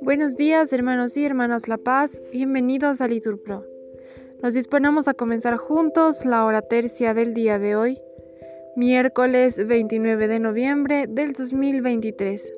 [0.00, 3.64] Buenos días, hermanos y hermanas La Paz, bienvenidos a Liturpro.
[4.42, 8.00] Nos disponemos a comenzar juntos la hora tercia del día de hoy,
[8.76, 12.54] miércoles 29 de noviembre del 2023,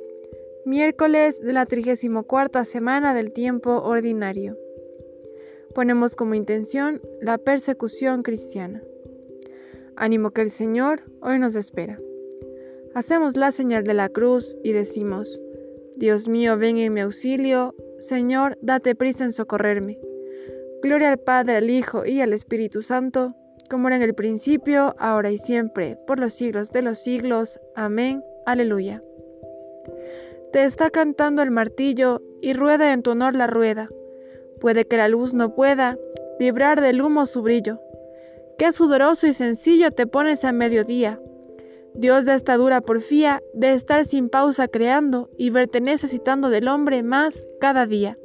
[0.64, 4.58] miércoles de la 34 semana del tiempo ordinario.
[5.74, 8.82] Ponemos como intención la persecución cristiana.
[9.96, 11.98] Ánimo que el Señor hoy nos espera.
[12.94, 15.40] Hacemos la señal de la cruz y decimos,
[15.96, 19.98] Dios mío, ven en mi auxilio, Señor, date prisa en socorrerme.
[20.82, 23.34] Gloria al Padre, al Hijo y al Espíritu Santo,
[23.70, 27.60] como era en el principio, ahora y siempre, por los siglos de los siglos.
[27.74, 28.22] Amén.
[28.44, 29.02] Aleluya.
[30.52, 33.88] Te está cantando el martillo y rueda en tu honor la rueda.
[34.60, 35.96] Puede que la luz no pueda
[36.38, 37.80] librar del humo su brillo.
[38.62, 41.20] Qué sudoroso y sencillo te pones a mediodía
[41.96, 47.02] Dios de esta dura porfía de estar sin pausa creando y verte necesitando del hombre
[47.02, 48.16] más cada día.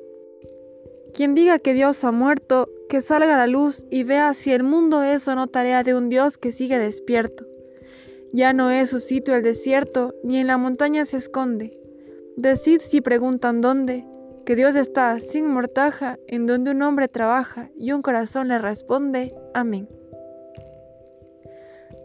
[1.12, 4.62] Quien diga que Dios ha muerto, que salga a la luz y vea si el
[4.62, 7.48] mundo es o no tarea de un Dios que sigue despierto.
[8.32, 11.80] Ya no es su sitio el desierto, ni en la montaña se esconde.
[12.36, 14.06] Decid si preguntan dónde,
[14.46, 19.34] que Dios está sin mortaja en donde un hombre trabaja y un corazón le responde.
[19.56, 19.90] Amén.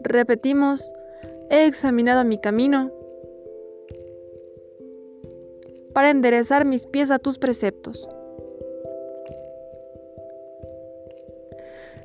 [0.03, 0.91] Repetimos,
[1.49, 2.91] He examinado mi camino
[5.93, 8.07] para enderezar mis pies a tus preceptos.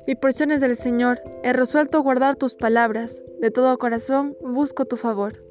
[0.07, 4.97] Mi porción es del Señor, he resuelto guardar tus palabras, de todo corazón busco tu
[4.97, 5.43] favor.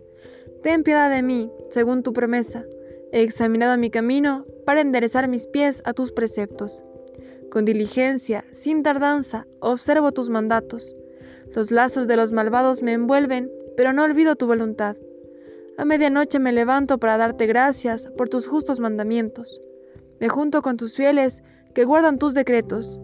[0.62, 2.64] Ten piedad de mí, según tu promesa.
[3.12, 6.83] He examinado mi camino para enderezar mis pies a tus preceptos.
[7.50, 10.94] Con diligencia, sin tardanza, observo tus mandatos.
[11.54, 14.96] Los lazos de los malvados me envuelven pero no olvido tu voluntad.
[15.77, 19.60] A medianoche me levanto para darte gracias por tus justos mandamientos.
[20.18, 23.00] Me junto con tus fieles que guardan tus decretos.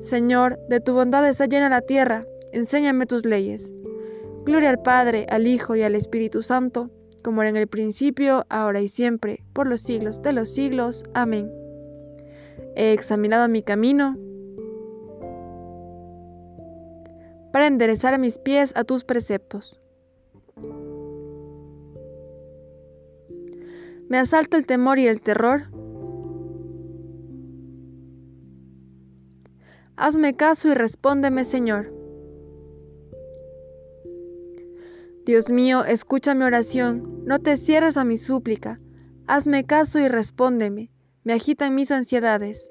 [0.00, 3.72] Señor, de tu bondad está llena la tierra, enséñame tus leyes.
[4.44, 6.90] Gloria al Padre, al Hijo y al Espíritu Santo,
[7.22, 11.04] como era en el principio, ahora y siempre, por los siglos de los siglos.
[11.14, 11.52] Amén.
[12.74, 14.16] He examinado mi camino
[17.56, 19.80] para enderezar mis pies a tus preceptos.
[24.10, 25.70] Me asalta el temor y el terror.
[29.96, 31.94] Hazme caso y respóndeme, Señor.
[35.24, 38.80] Dios mío, escucha mi oración, no te cierres a mi súplica.
[39.26, 40.90] Hazme caso y respóndeme.
[41.24, 42.70] Me agitan mis ansiedades.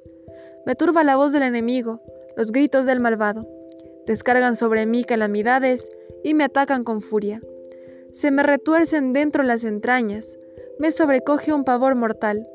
[0.68, 2.04] Me turba la voz del enemigo,
[2.38, 3.55] los gritos del malvado.
[4.06, 5.90] Descargan sobre mí calamidades
[6.24, 7.42] y me atacan con furia.
[8.12, 10.38] Se me retuercen dentro las entrañas,
[10.80, 12.48] me sobrecoge un pavor mortal,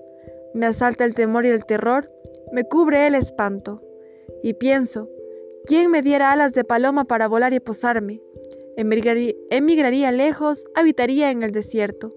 [0.55, 2.11] me asalta el temor y el terror,
[2.53, 3.83] me cubre el espanto.
[4.43, 5.09] Y pienso,
[5.67, 8.23] ¿quién me diera alas de paloma para volar y posarme?
[8.77, 12.11] Emigraría, lejos, habitaría en el desierto.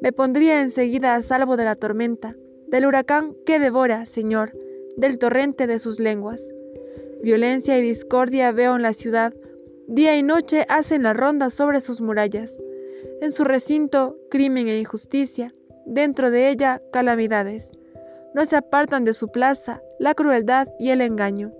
[0.00, 2.36] Me pondría enseguida a salvo de la tormenta,
[2.66, 4.52] del huracán que devora, Señor,
[4.96, 6.53] del torrente de sus lenguas.
[7.24, 9.32] Violencia y discordia veo en la ciudad,
[9.88, 12.62] día y noche hacen la ronda sobre sus murallas.
[13.22, 15.54] En su recinto, crimen e injusticia,
[15.86, 17.72] dentro de ella, calamidades.
[18.34, 21.50] No se apartan de su plaza la crueldad y el engaño.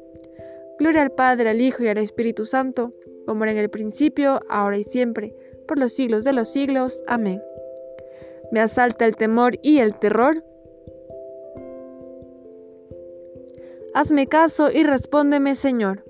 [0.79, 2.91] Gloria al Padre, al Hijo y al Espíritu Santo,
[3.25, 5.35] como era en el principio, ahora y siempre,
[5.67, 7.03] por los siglos de los siglos.
[7.07, 7.43] Amén.
[8.53, 10.45] Me asalta el temor y el terror.
[13.95, 16.05] Hazme caso y respóndeme, Señor.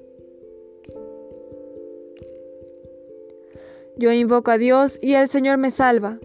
[3.99, 6.19] Yo invoco a Dios y el Señor me salva.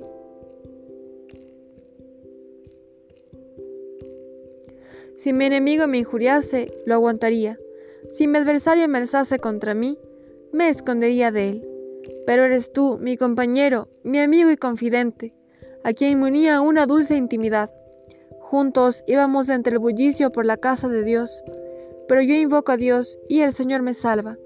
[5.18, 7.59] Si mi enemigo me injuriase, lo aguantaría.
[8.09, 10.00] Si mi adversario me alzase contra mí,
[10.53, 11.69] me escondería de él.
[12.25, 15.36] Pero eres tú, mi compañero, mi amigo y confidente,
[15.83, 17.69] a quien me unía una dulce intimidad.
[18.50, 21.44] Juntos íbamos entre el bullicio por la casa de Dios.
[22.07, 24.40] Pero yo invoco a Dios y el Señor me salva.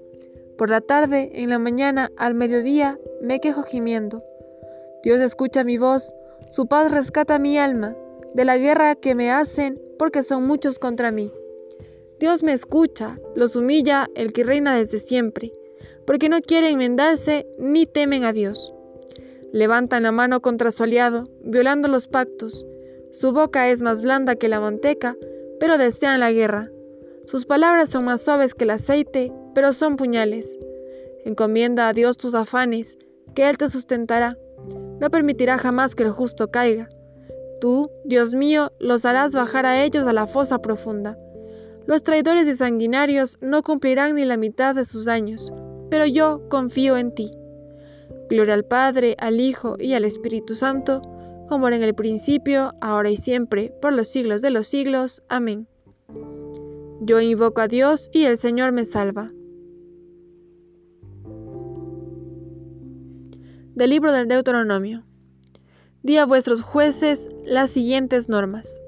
[0.58, 4.22] Por la tarde, en la mañana, al mediodía, me quejo gimiendo.
[5.02, 6.12] Dios escucha mi voz,
[6.50, 7.96] su paz rescata mi alma
[8.34, 11.32] de la guerra que me hacen porque son muchos contra mí.
[12.20, 15.50] Dios me escucha, los humilla el que reina desde siempre,
[16.06, 18.70] porque no quieren enmendarse ni temen a Dios.
[19.50, 22.66] Levantan la mano contra su aliado, violando los pactos.
[23.14, 25.16] Su boca es más blanda que la manteca,
[25.60, 26.68] pero desean la guerra.
[27.26, 30.58] Sus palabras son más suaves que el aceite, pero son puñales.
[31.24, 32.98] Encomienda a Dios tus afanes,
[33.36, 34.36] que Él te sustentará.
[34.98, 36.88] No permitirá jamás que el justo caiga.
[37.60, 41.16] Tú, Dios mío, los harás bajar a ellos a la fosa profunda.
[41.86, 45.52] Los traidores y sanguinarios no cumplirán ni la mitad de sus años,
[45.88, 47.30] pero yo confío en ti.
[48.28, 51.00] Gloria al Padre, al Hijo y al Espíritu Santo,
[51.48, 55.22] como era en el principio, ahora y siempre, por los siglos de los siglos.
[55.28, 55.68] Amén.
[57.00, 59.30] Yo invoco a Dios y el Señor me salva.
[63.74, 65.04] Del libro del Deuteronomio.
[66.02, 68.80] Di a vuestros jueces las siguientes normas.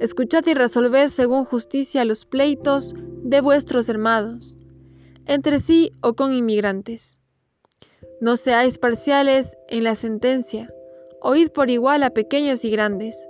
[0.00, 4.58] Escuchad y resolved según justicia los pleitos de vuestros hermanos,
[5.26, 7.18] entre sí o con inmigrantes.
[8.20, 10.72] No seáis parciales en la sentencia,
[11.22, 13.28] oíd por igual a pequeños y grandes.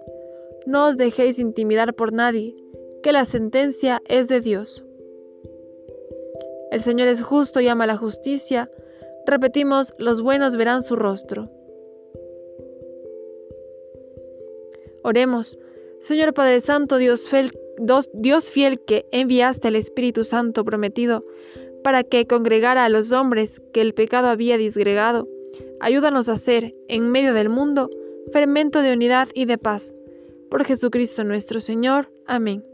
[0.67, 2.55] No os dejéis intimidar por nadie,
[3.03, 4.85] que la sentencia es de Dios.
[6.71, 8.71] El Señor es justo y ama la justicia.
[9.27, 11.51] Repetimos, los buenos verán su rostro.
[15.05, 15.59] Oremos.
[16.01, 17.53] Señor Padre Santo, Dios fiel,
[18.15, 21.25] Dios fiel que enviaste al Espíritu Santo prometido
[21.83, 25.29] para que congregara a los hombres que el pecado había disgregado,
[25.83, 27.91] ayúdanos a ser, en medio del mundo,
[28.33, 29.95] fermento de unidad y de paz.
[30.51, 32.13] Por Jesucristo nuestro Señor.
[32.27, 32.65] Amén.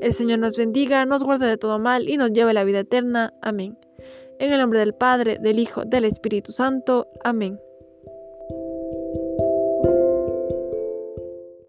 [0.00, 2.80] El Señor nos bendiga, nos guarde de todo mal y nos lleve a la vida
[2.80, 3.34] eterna.
[3.42, 3.78] Amén.
[4.38, 7.08] En el nombre del Padre, del Hijo, del Espíritu Santo.
[7.24, 7.58] Amén.